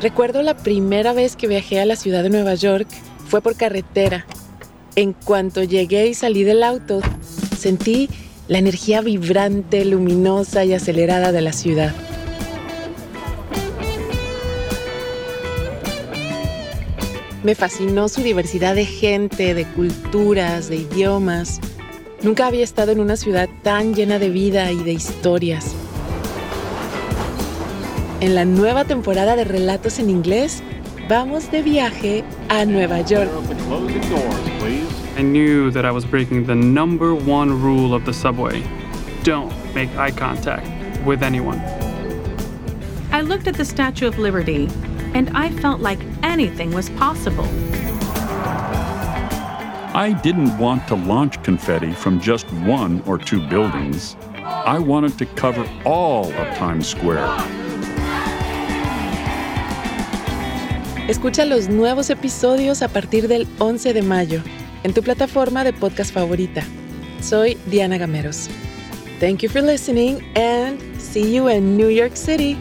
Recuerdo 0.00 0.42
la 0.42 0.56
primera 0.56 1.12
vez 1.12 1.36
que 1.36 1.46
viajé 1.46 1.80
a 1.80 1.86
la 1.86 1.96
ciudad 1.96 2.22
de 2.22 2.30
Nueva 2.30 2.54
York 2.54 2.88
fue 3.28 3.42
por 3.42 3.54
carretera. 3.54 4.26
En 4.96 5.12
cuanto 5.12 5.62
llegué 5.62 6.08
y 6.08 6.14
salí 6.14 6.42
del 6.42 6.62
auto, 6.62 7.00
sentí 7.56 8.08
la 8.48 8.58
energía 8.58 9.02
vibrante, 9.02 9.84
luminosa 9.84 10.64
y 10.64 10.74
acelerada 10.74 11.32
de 11.32 11.40
la 11.40 11.52
ciudad. 11.52 11.94
Me 17.44 17.54
fascinó 17.54 18.08
su 18.08 18.22
diversidad 18.22 18.74
de 18.74 18.84
gente, 18.84 19.54
de 19.54 19.64
culturas, 19.64 20.68
de 20.68 20.76
idiomas. 20.76 21.60
Nunca 22.22 22.46
había 22.46 22.64
estado 22.64 22.92
en 22.92 23.00
una 23.00 23.16
ciudad 23.16 23.48
tan 23.62 23.94
llena 23.94 24.18
de 24.18 24.28
vida 24.28 24.72
y 24.72 24.82
de 24.82 24.92
historias. 24.92 25.74
En 28.20 28.34
la 28.34 28.44
nueva 28.44 28.84
temporada 28.84 29.34
de 29.34 29.44
Relatos 29.44 29.98
en 29.98 30.10
Inglés, 30.10 30.62
vamos 31.08 31.50
de 31.50 31.62
viaje 31.62 32.22
a 32.50 32.66
Nueva 32.66 33.00
York. 33.00 33.30
I 35.16 35.22
knew 35.22 35.70
that 35.70 35.86
I 35.86 35.90
was 35.90 36.04
breaking 36.04 36.46
the 36.46 36.54
number 36.54 37.14
one 37.14 37.50
rule 37.50 37.94
of 37.94 38.04
the 38.04 38.12
subway 38.12 38.62
don't 39.22 39.52
make 39.74 39.88
eye 39.96 40.10
contact 40.10 40.66
with 41.06 41.22
anyone. 41.22 41.58
I 43.10 43.22
looked 43.22 43.48
at 43.48 43.54
the 43.54 43.64
Statue 43.64 44.06
of 44.06 44.18
Liberty 44.18 44.68
and 45.14 45.30
I 45.34 45.50
felt 45.50 45.80
like 45.80 46.00
anything 46.22 46.72
was 46.72 46.90
possible. 46.90 47.46
I 49.92 50.12
didn't 50.22 50.56
want 50.58 50.86
to 50.88 50.94
launch 50.94 51.42
confetti 51.42 51.92
from 51.92 52.20
just 52.20 52.46
one 52.52 53.02
or 53.06 53.18
two 53.18 53.40
buildings. 53.48 54.16
I 54.44 54.78
wanted 54.78 55.18
to 55.18 55.26
cover 55.26 55.66
all 55.84 56.26
of 56.26 56.56
Times 56.56 56.86
Square. 56.86 57.26
Escucha 61.10 61.44
los 61.44 61.68
nuevos 61.68 62.08
episodios 62.08 62.82
a 62.82 62.88
partir 62.88 63.26
del 63.26 63.48
11 63.58 63.94
de 63.94 64.02
mayo 64.02 64.40
en 64.84 64.94
tu 64.94 65.02
plataforma 65.02 65.64
de 65.64 65.72
podcast 65.72 66.14
favorita. 66.14 66.62
Soy 67.20 67.58
Diana 67.66 67.98
Gameros. 67.98 68.48
Thank 69.18 69.40
you 69.40 69.50
for 69.50 69.60
listening 69.60 70.20
and 70.36 70.78
see 71.00 71.34
you 71.34 71.48
in 71.48 71.76
New 71.76 71.88
York 71.88 72.16
City. 72.16 72.56